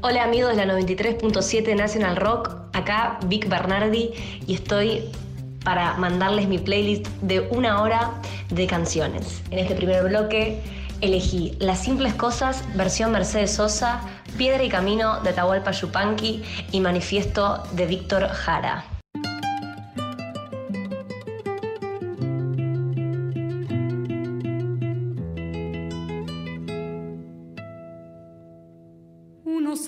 [0.00, 4.12] Hola amigos de la 93.7 National Rock, acá Vic Bernardi
[4.46, 5.10] y estoy
[5.64, 8.12] para mandarles mi playlist de una hora
[8.48, 9.42] de canciones.
[9.50, 10.62] En este primer bloque
[11.00, 14.00] elegí Las Simples Cosas, versión Mercedes Sosa,
[14.36, 18.97] Piedra y Camino de Tahualpa Yupanqui y Manifiesto de Víctor Jara.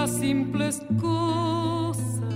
[0.00, 2.34] las simples cosas.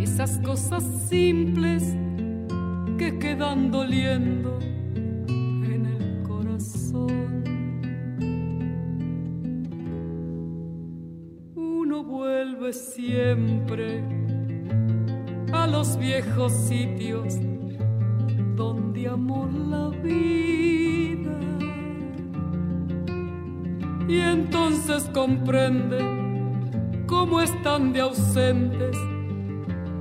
[0.00, 1.94] Esas cosas simples
[2.98, 4.58] que quedan doliendo
[5.28, 7.44] en el corazón.
[11.54, 14.02] Uno vuelve siempre
[15.52, 17.38] a los viejos sitios
[18.56, 20.87] donde amó la vida.
[24.08, 25.98] Y entonces comprende
[27.06, 28.96] cómo están de ausentes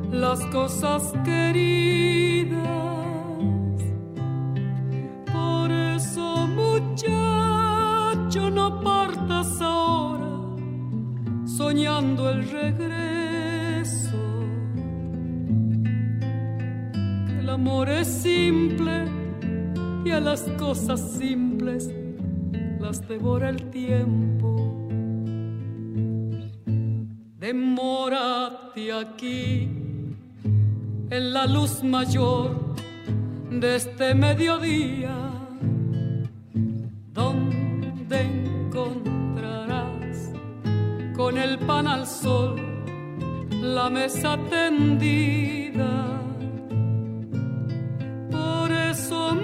[0.10, 2.66] las cosas queridas.
[5.30, 10.56] Por eso, muchacho, no partas ahora
[11.46, 14.18] soñando el regreso.
[17.42, 19.04] El amor es simple
[20.06, 21.92] y a las cosas simples
[22.88, 24.88] las devora el tiempo.
[27.38, 29.70] Demórate aquí
[31.10, 32.76] en la luz mayor
[33.52, 35.18] de este mediodía,
[37.12, 40.32] donde encontrarás
[41.18, 42.56] con el pan al sol
[43.52, 46.22] la mesa tendida.
[48.32, 49.36] Por eso,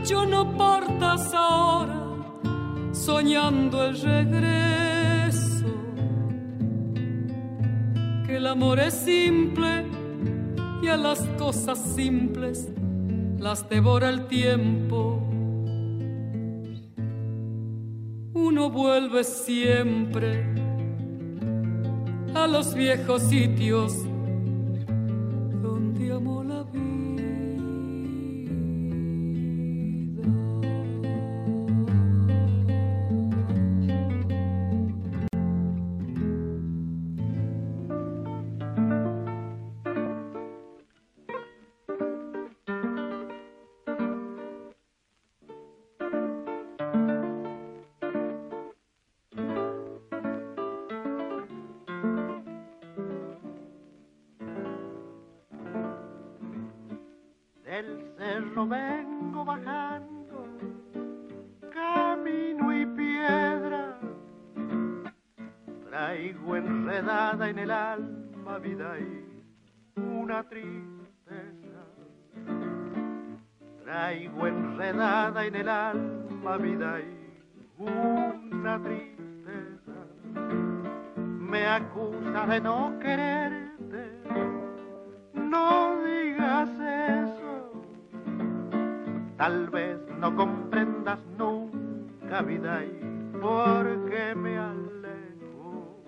[0.00, 2.06] muchacho, no partas ahora
[2.92, 5.66] soñando el regreso,
[8.26, 9.86] que el amor es simple
[10.82, 12.68] y a las cosas simples
[13.38, 15.22] las devora el tiempo.
[18.34, 20.46] Uno vuelve siempre
[22.34, 24.09] a los viejos sitios
[57.80, 60.46] Del cerro vengo bajando,
[61.72, 63.98] camino y piedra.
[65.88, 69.24] Traigo enredada en el alma vida y
[69.98, 71.80] una tristeza.
[73.82, 80.04] Traigo enredada en el alma vida y una tristeza.
[81.14, 83.49] Me acusa de no quererte,
[90.20, 96.04] no comprendas nunca vida y por qué me alejo.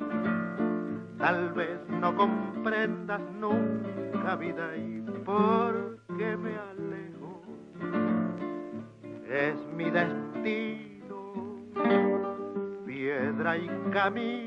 [1.18, 7.42] Tal vez no comprendas nunca vida y por qué me alejo.
[9.30, 11.32] Es mi destino,
[12.84, 14.41] piedra y camino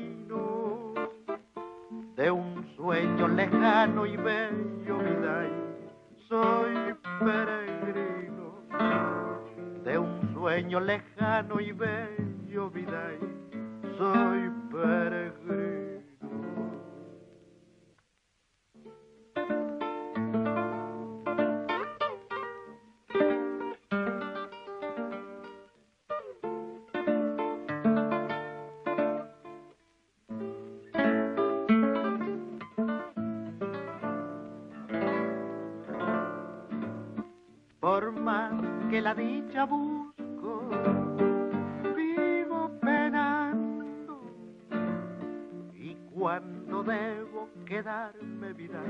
[46.86, 48.80] debo quedarme vida,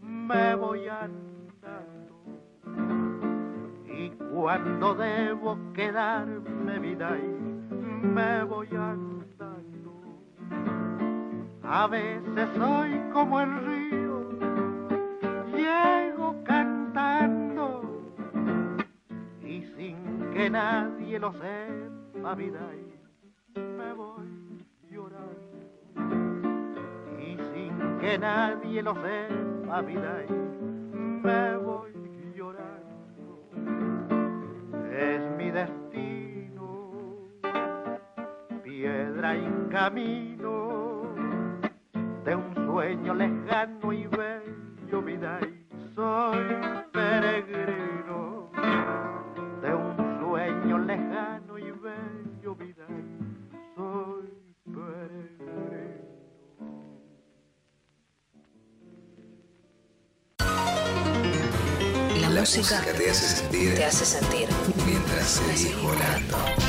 [0.00, 2.16] me voy andando.
[3.86, 7.16] Y cuando debo quedarme vida,
[8.02, 10.02] me voy andando.
[11.62, 14.38] A veces soy como el río,
[15.54, 17.82] llego cantando
[19.42, 22.60] y sin que nadie lo sepa, vida,
[28.06, 30.24] que nadie lo sepa, vida,
[31.24, 31.75] me voy
[64.06, 64.48] sentir
[64.86, 66.65] mientras seguís volando.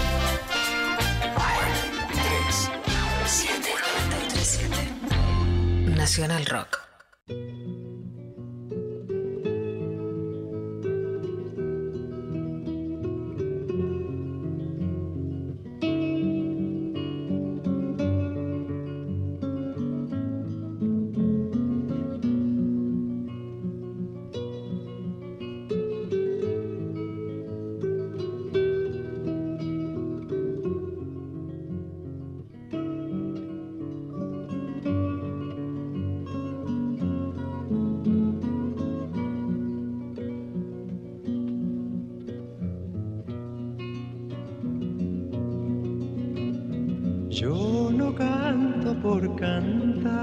[49.08, 50.20] Por cantar,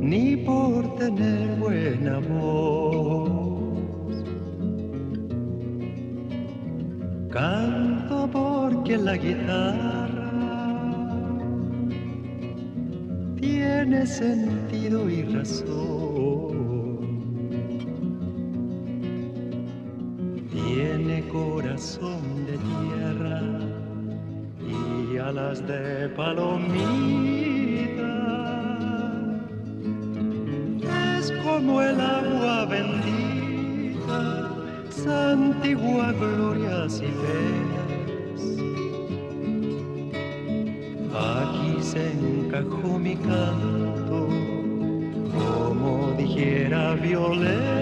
[0.00, 3.44] ni por tener buena voz.
[7.30, 10.32] Canto porque la guitarra
[13.36, 16.52] tiene sentido y razón.
[20.50, 23.51] Tiene corazón de tierra
[25.32, 26.62] alas de palomita.
[31.18, 34.20] Es como el agua bendita,
[34.90, 38.40] santigua glorias y penas.
[41.14, 44.28] Aquí se encajó mi canto,
[45.32, 47.81] como dijera Violeta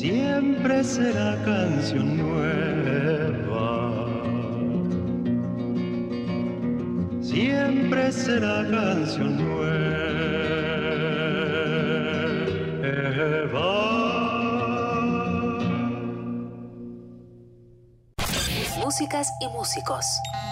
[0.00, 4.06] Siempre será canción nueva.
[7.20, 9.60] Siempre será canción nueva.
[18.78, 20.06] Músicas y músicos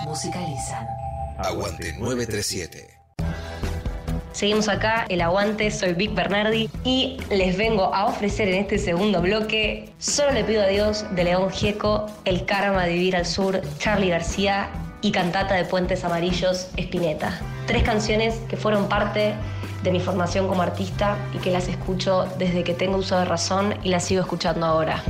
[0.04, 0.86] musicalizan.
[1.38, 2.97] Aguante 937.
[4.38, 9.20] Seguimos acá, el aguante, soy Vic Bernardi y les vengo a ofrecer en este segundo
[9.20, 13.60] bloque Solo le pido a Dios de León Gieco, El Karma de Vivir al Sur,
[13.78, 14.68] Charlie García
[15.00, 17.36] y Cantata de Puentes Amarillos, Espineta.
[17.66, 19.34] Tres canciones que fueron parte
[19.82, 23.74] de mi formación como artista y que las escucho desde que tengo uso de razón
[23.82, 25.02] y las sigo escuchando ahora.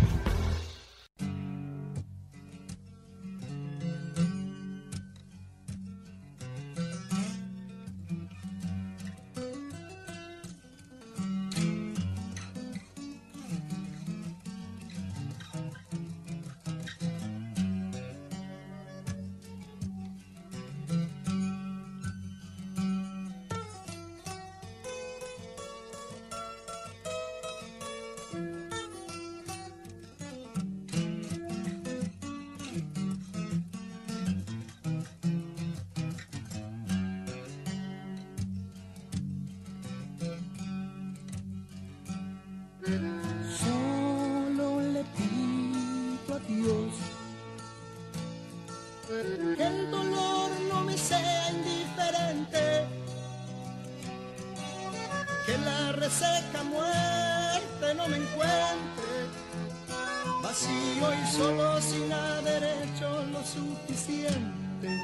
[60.69, 65.03] Vacío y solo sin haber hecho lo suficiente.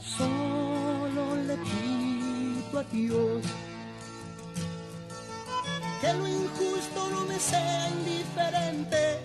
[0.00, 3.44] Solo le pido a Dios
[6.00, 9.23] que lo injusto no me sea indiferente,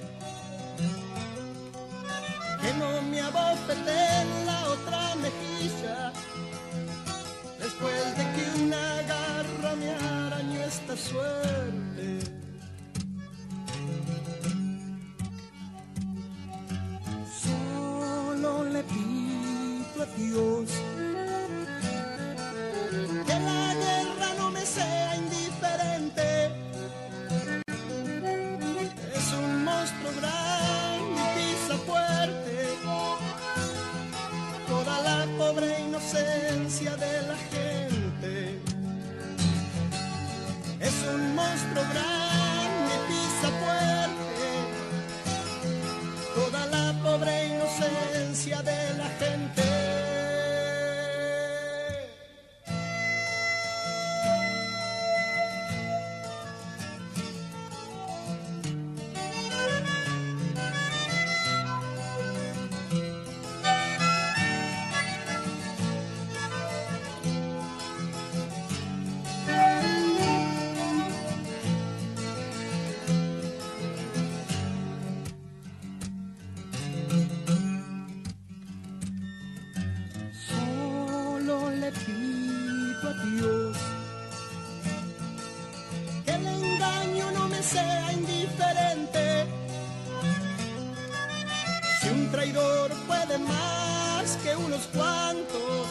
[92.12, 95.88] Un traidor puede más que unos cuantos,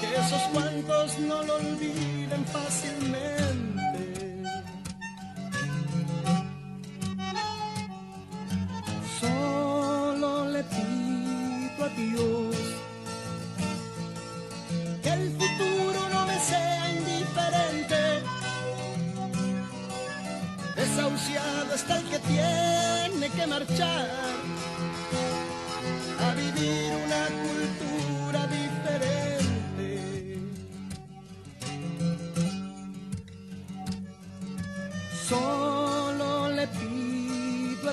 [0.00, 4.42] que esos cuantos no lo olviden fácilmente.
[9.20, 12.56] Solo le pido a Dios
[15.02, 18.22] que el futuro no me sea indiferente.
[20.74, 24.49] Desahuciado está el que tiene que marchar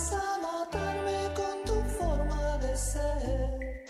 [0.00, 3.84] vas a matarme con tu forma de ser.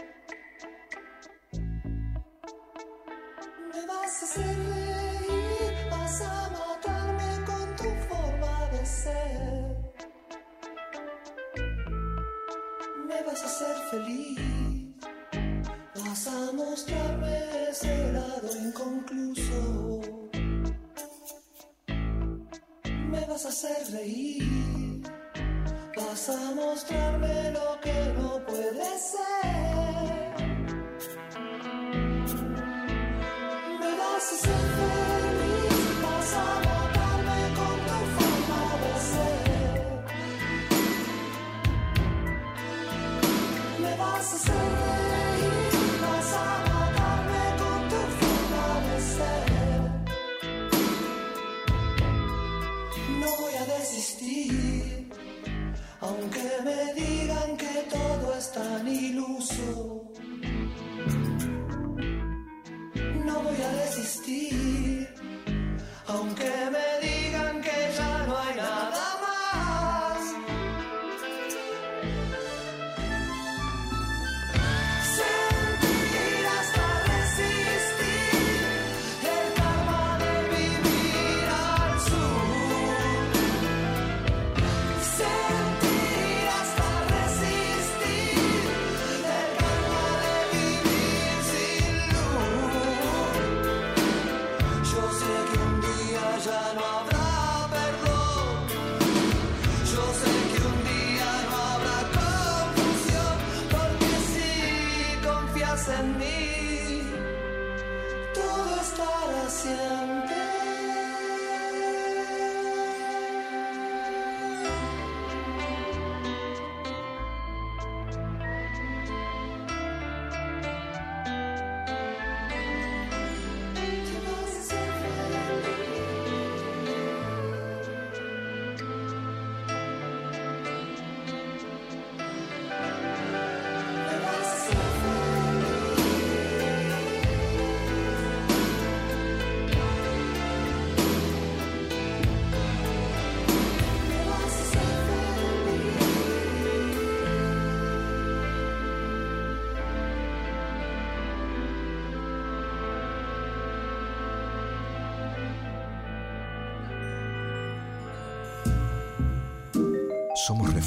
[3.73, 9.41] Me vas a hacer reír, vas a matarme con tu forma de ser.
[13.09, 14.41] Me vas a hacer feliz,
[16.05, 17.37] vas a mostrarme
[17.71, 19.61] ese lado inconcluso.
[23.13, 24.20] Me vas a hacer reír.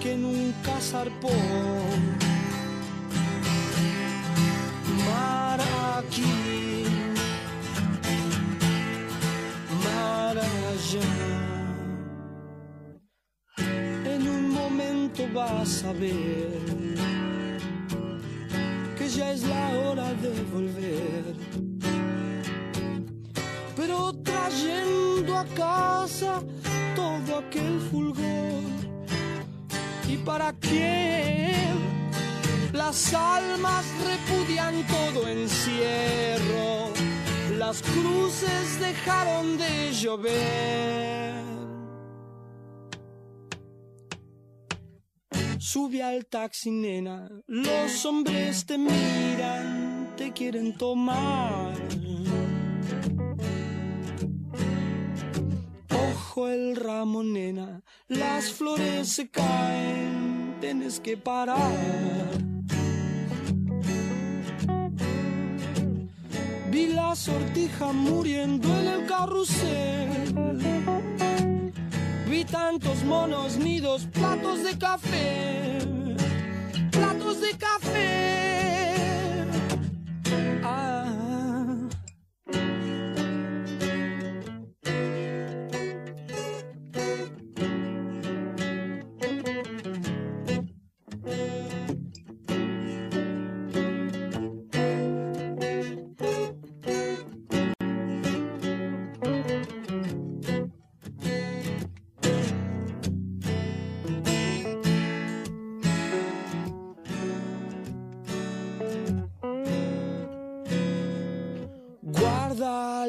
[0.00, 1.30] que nunca zarpó.
[5.06, 5.60] Mar
[5.98, 6.84] aquí,
[9.84, 11.10] mar allá.
[14.14, 16.88] En un momento vas a ver
[18.96, 21.24] que ya es la hora de volver.
[23.76, 26.42] Pero trayendo a casa
[26.96, 28.89] todo aquel fulgor
[30.12, 31.78] ¿Y para quién?
[32.72, 36.92] Las almas repudian todo encierro.
[37.56, 41.44] Las cruces dejaron de llover.
[45.58, 47.28] Sube al taxi, nena.
[47.46, 51.74] Los hombres te miran, te quieren tomar.
[56.30, 57.82] Ojo el ramo, nena.
[58.06, 61.58] Las flores se caen, tienes que parar.
[66.70, 70.56] Vi la sortija muriendo en el carrusel.
[72.28, 75.78] Vi tantos monos nidos, platos de café,
[76.92, 78.94] platos de café.
[80.62, 80.99] Ah.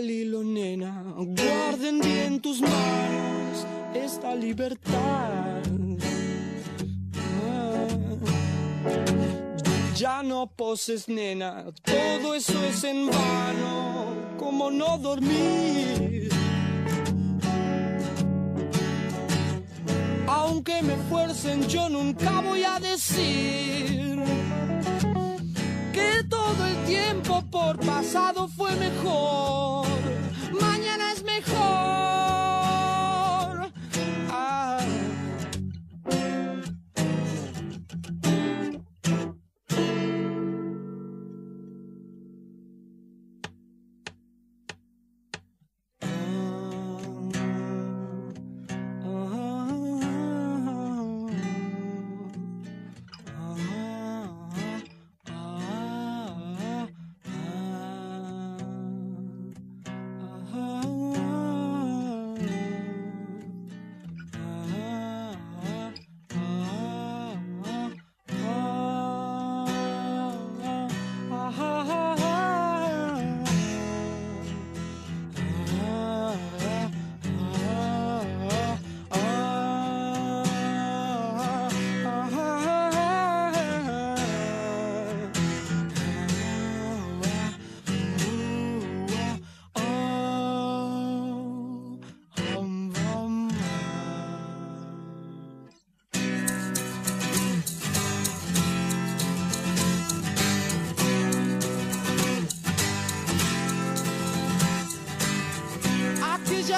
[0.10, 5.62] Hilo, nena, guarden bien tus manos esta libertad.
[7.44, 7.88] Ah.
[9.96, 16.30] Ya no poses, nena, todo eso es en vano, como no dormir.
[20.28, 24.22] Aunque me fuercen, yo nunca voy a decir
[25.94, 29.91] que todo el tiempo por pasado fue mejor.
[31.32, 32.41] Mañana es mejor.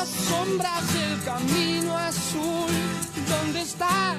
[0.03, 2.71] Aquellas sombras del camino azul,
[3.29, 4.17] ¿dónde están?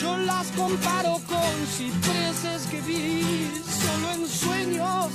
[0.00, 3.50] Yo las comparo con cipreses que vi
[3.82, 5.08] solo en sueños.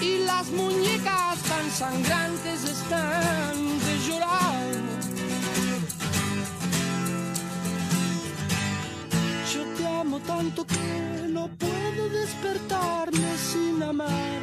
[0.00, 4.99] Y las muñecas tan sangrantes están de llorar.
[10.10, 14.40] Amo tanto que no puedo despertarme sin amar.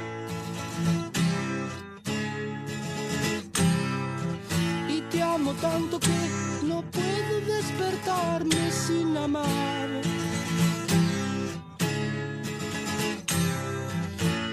[4.87, 6.19] Y te amo tanto que
[6.63, 9.89] no puedo despertarme sin amar.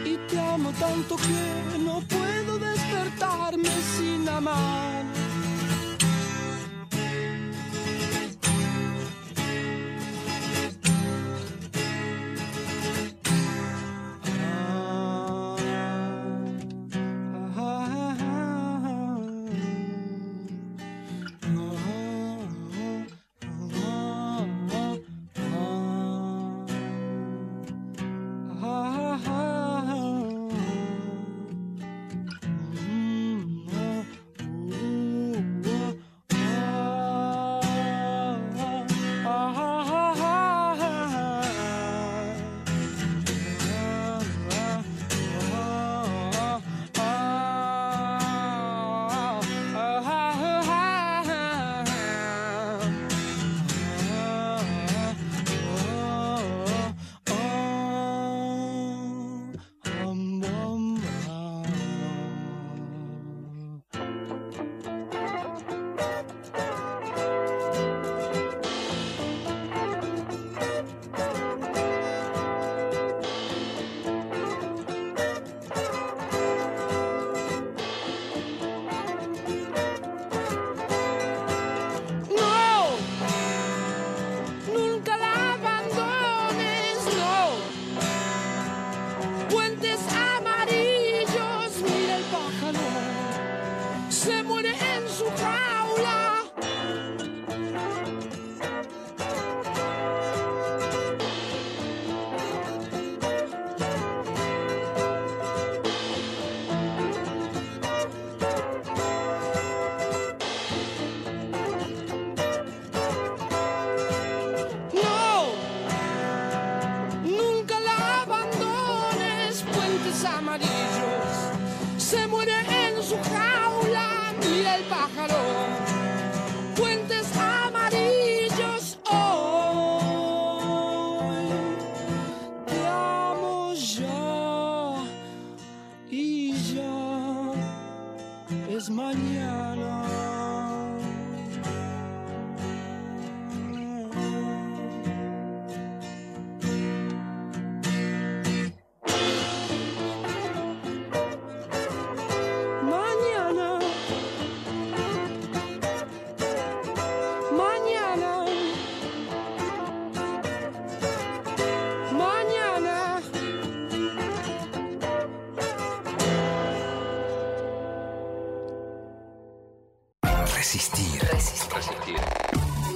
[0.04, 5.23] Y te amo tanto que no puedo despertarme sin amar.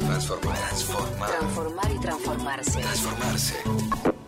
[0.01, 0.57] Transformar.
[0.59, 1.31] Transformar.
[1.31, 2.81] Transformar y transformarse.
[2.81, 3.55] Transformarse.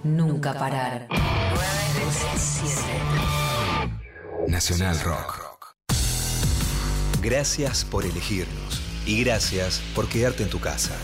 [0.02, 1.06] Nunca parar.
[1.08, 2.90] 937.
[4.48, 5.76] Nacional Rock.
[7.22, 10.96] Gracias por elegirnos y gracias por quedarte en tu casa.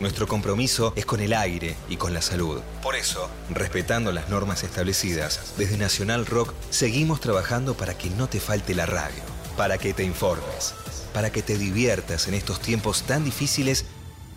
[0.00, 2.60] Nuestro compromiso es con el aire y con la salud.
[2.82, 8.38] Por eso, respetando las normas establecidas, desde Nacional Rock seguimos trabajando para que no te
[8.38, 9.22] falte la radio,
[9.56, 10.74] para que te informes,
[11.12, 13.84] para que te diviertas en estos tiempos tan difíciles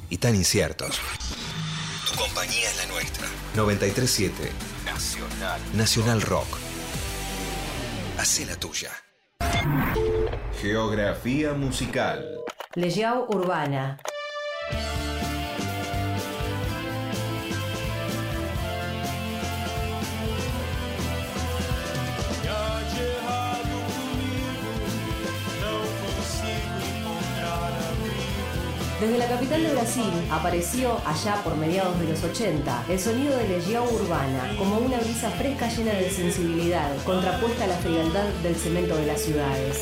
[0.10, 1.00] y tan inciertos.
[2.10, 3.28] Tu compañía es la nuestra.
[3.56, 4.52] 937
[4.86, 5.60] Nacional.
[5.74, 6.58] Nacional Rock.
[8.18, 8.92] Hacé la tuya.
[10.62, 12.24] Geografía musical.
[12.76, 13.98] Legião Urbana.
[29.00, 33.50] Desde la capital de Brasil apareció, allá por mediados de los 80, el sonido de
[33.50, 38.96] Legião Urbana, como una brisa fresca llena de sensibilidad, contrapuesta a la frialdad del cemento
[38.96, 39.82] de las ciudades.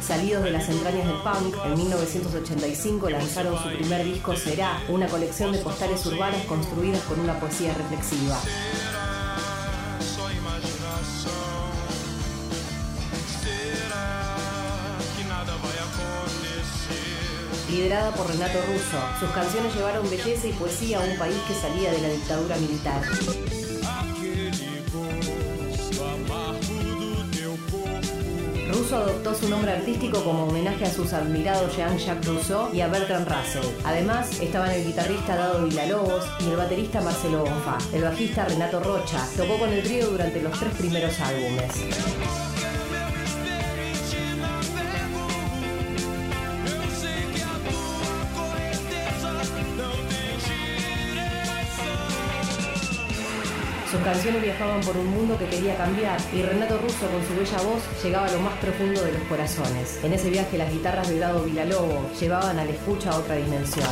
[0.00, 5.50] Salidos de las entrañas del punk, en 1985 lanzaron su primer disco Será, una colección
[5.50, 8.38] de postales urbanas construidas con una poesía reflexiva.
[17.72, 21.90] Liderada por Renato Russo, sus canciones llevaron belleza y poesía a un país que salía
[21.90, 23.00] de la dictadura militar.
[28.70, 33.26] Russo adoptó su nombre artístico como homenaje a sus admirados Jean-Jacques Rousseau y a Bertrand
[33.26, 33.64] Russell.
[33.84, 37.78] Además, estaban el guitarrista Dado Villalobos y el baterista Marcelo Bonfa.
[37.94, 42.51] El bajista Renato Rocha tocó con el trío durante los tres primeros álbumes.
[54.12, 57.82] Canciones viajaban por un mundo que quería cambiar y Renato Russo con su bella voz
[58.04, 59.98] llegaba a lo más profundo de los corazones.
[60.04, 63.88] En ese viaje las guitarras de Dado Villalobos llevaban a la escucha a otra dimensión.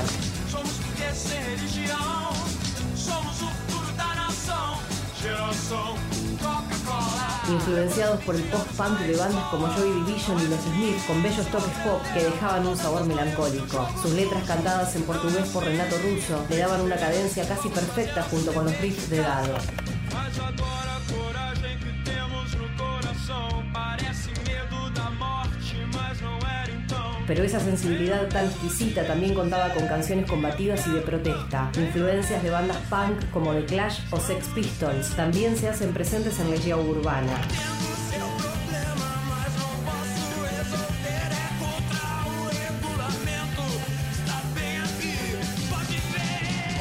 [7.48, 11.72] Influenciados por el post-punk de bandas como Joy Division y los Smiths con bellos toques
[11.83, 13.88] pop que dejaban un sabor melancólico.
[14.02, 18.52] Sus letras cantadas en portugués por Renato Russo le daban una cadencia casi perfecta junto
[18.52, 19.56] con los riffs de Dado.
[27.31, 31.71] Pero esa sensibilidad tan exquisita también contaba con canciones combativas y de protesta.
[31.77, 36.51] Influencias de bandas punk como The Clash o Sex Pistols también se hacen presentes en
[36.51, 37.40] Legião Urbana.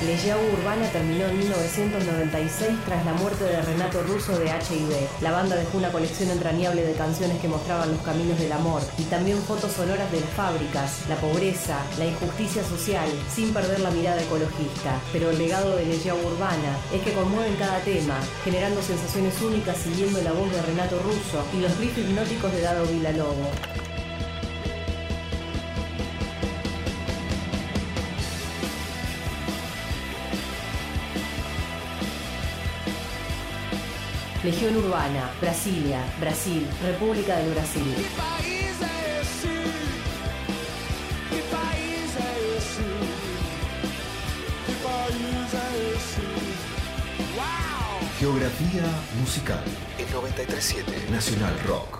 [0.09, 5.21] Legião Urbana terminó en 1996 tras la muerte de Renato Russo de HIV.
[5.21, 9.03] La banda dejó una colección entrañable de canciones que mostraban los caminos del amor y
[9.03, 14.19] también fotos sonoras de las fábricas, la pobreza, la injusticia social, sin perder la mirada
[14.19, 14.99] ecologista.
[15.13, 20.23] Pero el legado de Legião Urbana es que conmueven cada tema, generando sensaciones únicas siguiendo
[20.23, 23.98] la voz de Renato Russo y los riffs hipnóticos de Dado Villalobos.
[34.49, 37.83] Legión Urbana, Brasilia, Brasil, República del Brasil.
[48.17, 48.83] Geografía
[49.19, 49.63] musical.
[49.99, 51.99] El 937 Nacional Rock.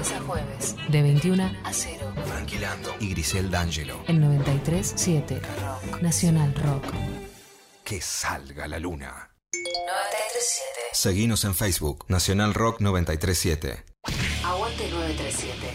[0.00, 2.12] Lunes a jueves, de 21 a 0.
[2.24, 4.02] Tranquilando y Grisel D'Angelo.
[4.06, 6.00] El 93.7 Rock.
[6.00, 6.84] Nacional Rock.
[7.84, 9.30] Que salga la luna.
[9.52, 10.64] 937.
[10.92, 13.84] Seguinos en Facebook, Nacional Rock 937.
[14.42, 15.66] Aguante 937.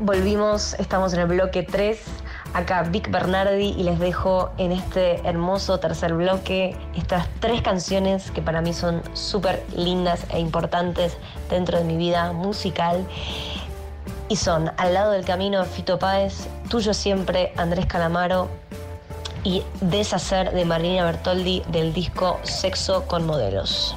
[0.00, 1.98] Volvimos, estamos en el bloque 3.
[2.54, 8.42] Acá Vic Bernardi y les dejo en este hermoso tercer bloque estas tres canciones que
[8.42, 11.16] para mí son súper lindas e importantes
[11.48, 13.06] dentro de mi vida musical.
[14.28, 18.48] Y son Al lado del camino Fito Páez, Tuyo siempre Andrés Calamaro
[19.44, 23.96] y Deshacer de Marina Bertoldi del disco Sexo con Modelos.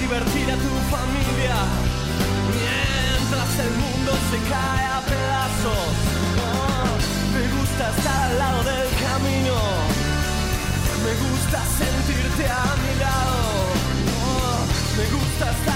[0.00, 1.56] Divertir a tu familia
[2.50, 5.92] mientras el mundo se cae a pedazos.
[6.42, 6.96] Oh,
[7.34, 9.56] me gusta estar al lado del camino.
[11.04, 13.38] Me gusta sentirte a mi lado.
[14.26, 14.60] Oh,
[14.96, 15.71] me gusta estar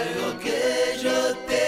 [0.00, 1.59] Algo que yo te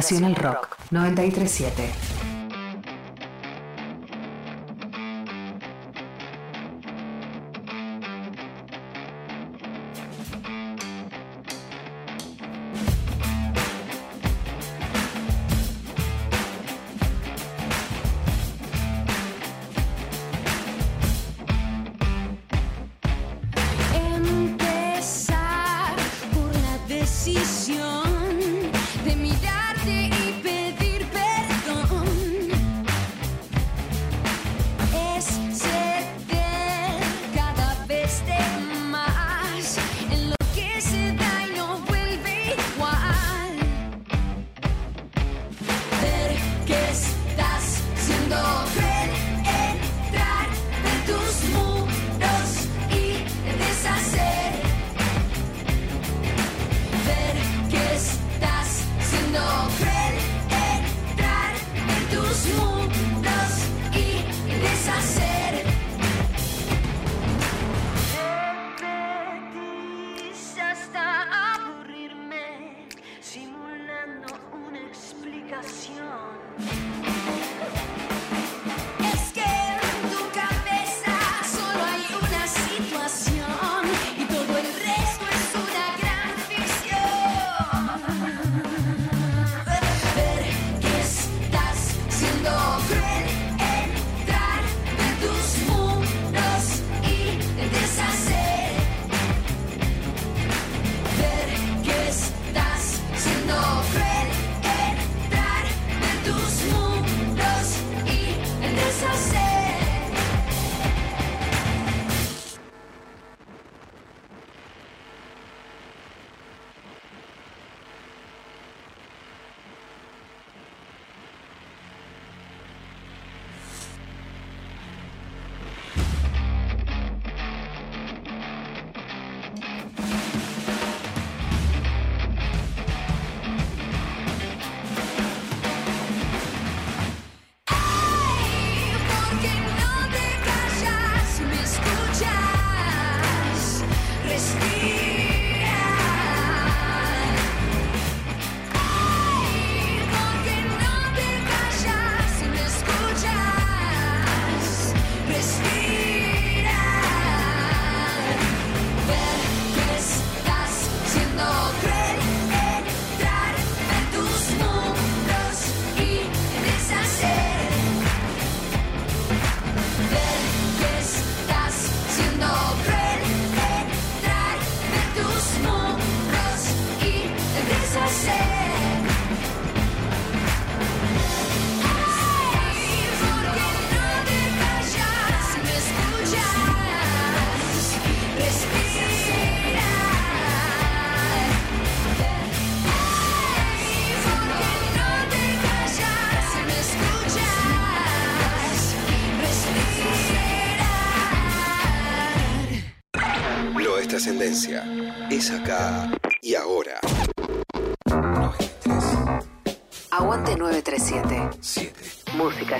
[0.00, 2.19] Nacional Rock 937.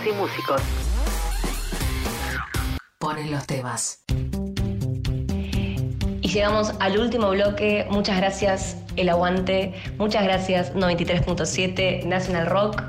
[0.07, 0.63] y músicos.
[2.99, 4.03] Ponen los temas.
[6.23, 7.87] Y llegamos al último bloque.
[7.91, 9.75] Muchas gracias, El Aguante.
[9.99, 12.83] Muchas gracias, 93.7 National Rock.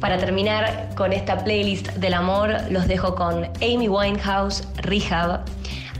[0.00, 5.44] Para terminar con esta playlist del amor, los dejo con Amy Winehouse, Rehab,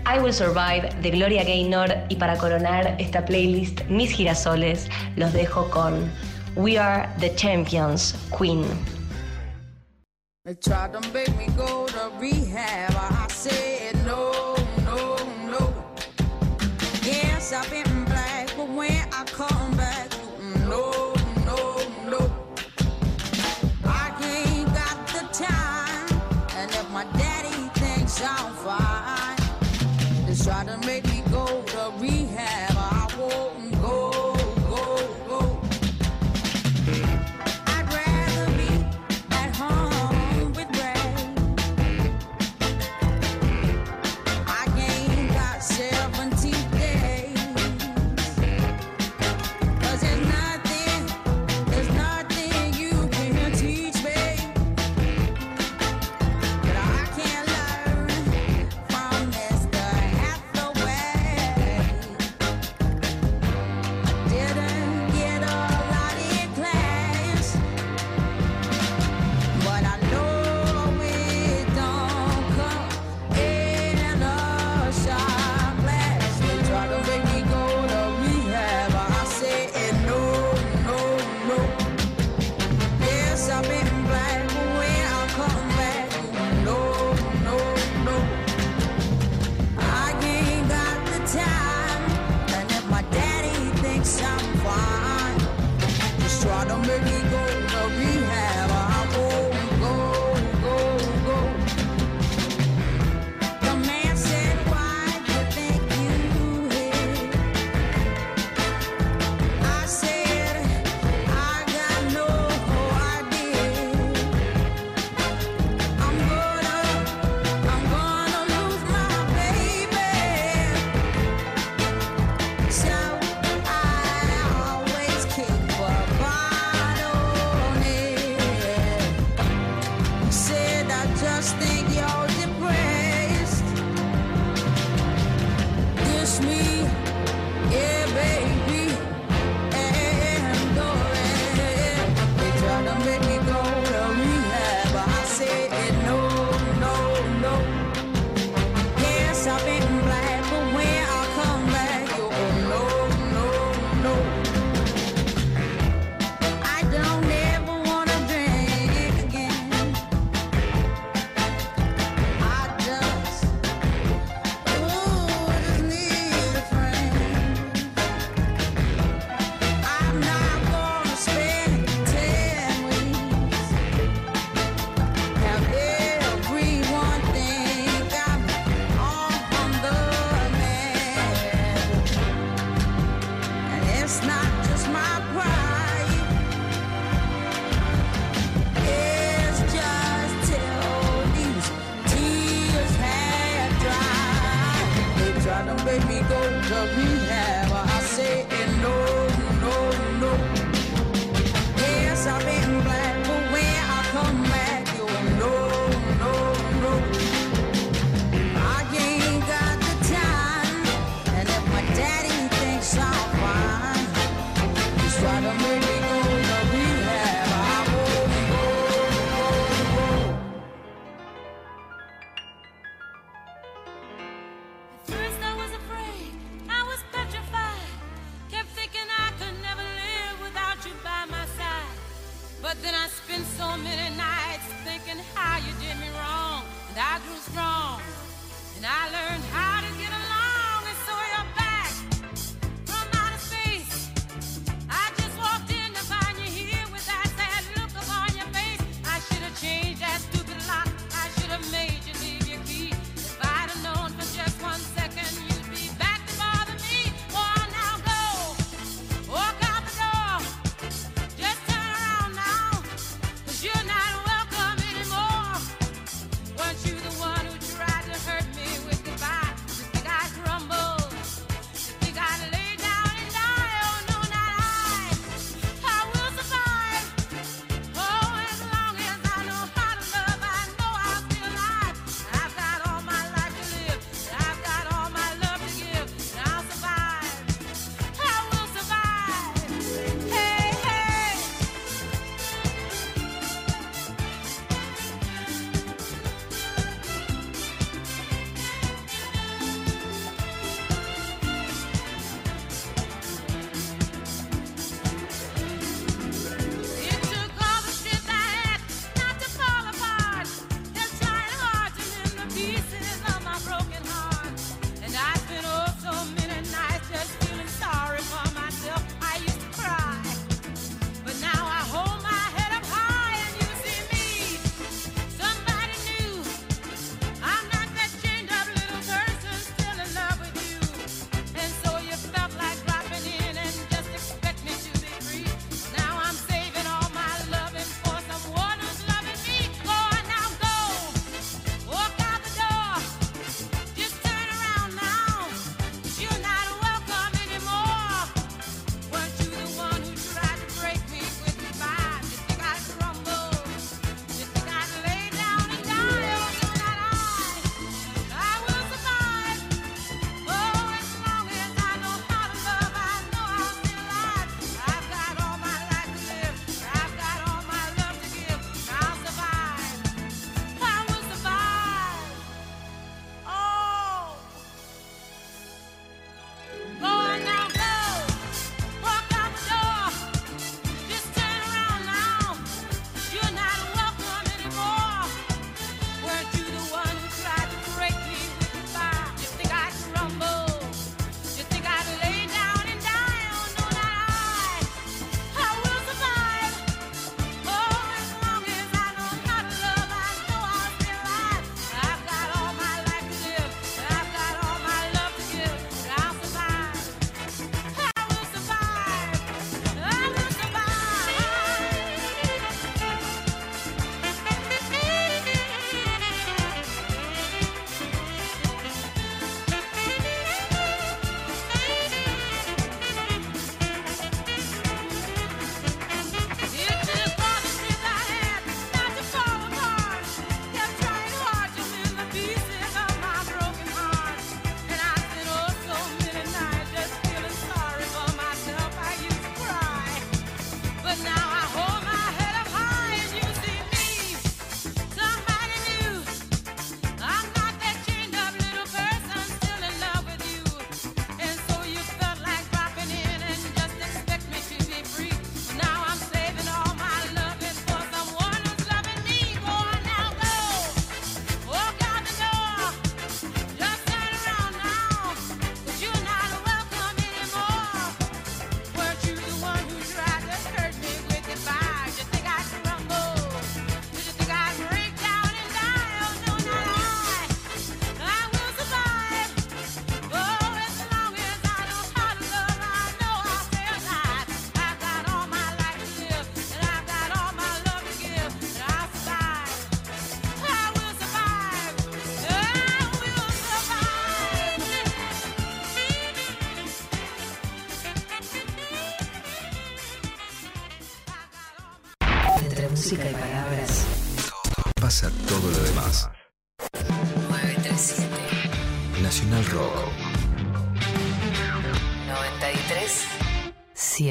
[0.07, 5.69] I Will Survive de Gloria Gaynor y para coronar esta playlist Mis Girasoles, los dejo
[5.71, 6.11] con
[6.57, 8.65] We Are the Champions, Queen.
[10.43, 12.95] They tried to make me go to rehab.
[12.97, 15.75] I said no, no, no.
[17.03, 18.00] Yes, I've been.